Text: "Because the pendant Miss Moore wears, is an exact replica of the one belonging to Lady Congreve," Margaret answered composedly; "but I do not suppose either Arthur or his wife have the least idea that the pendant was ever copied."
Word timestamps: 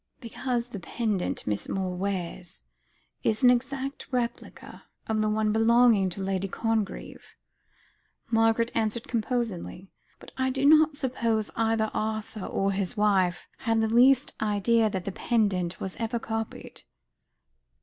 "Because 0.19 0.69
the 0.69 0.79
pendant 0.79 1.45
Miss 1.45 1.69
Moore 1.69 1.95
wears, 1.95 2.63
is 3.21 3.43
an 3.43 3.51
exact 3.51 4.07
replica 4.09 4.85
of 5.05 5.21
the 5.21 5.29
one 5.29 5.51
belonging 5.53 6.09
to 6.09 6.23
Lady 6.23 6.47
Congreve," 6.47 7.35
Margaret 8.31 8.71
answered 8.73 9.07
composedly; 9.07 9.91
"but 10.19 10.31
I 10.39 10.49
do 10.49 10.65
not 10.65 10.95
suppose 10.97 11.51
either 11.55 11.91
Arthur 11.93 12.45
or 12.47 12.71
his 12.71 12.97
wife 12.97 13.47
have 13.59 13.79
the 13.79 13.87
least 13.87 14.33
idea 14.41 14.89
that 14.89 15.05
the 15.05 15.11
pendant 15.11 15.79
was 15.79 15.95
ever 15.97 16.17
copied." 16.17 16.81